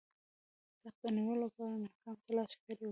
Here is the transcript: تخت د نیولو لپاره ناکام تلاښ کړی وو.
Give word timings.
تخت 0.81 0.97
د 1.03 1.05
نیولو 1.15 1.41
لپاره 1.43 1.73
ناکام 1.83 2.15
تلاښ 2.25 2.51
کړی 2.61 2.75
وو. 2.75 2.79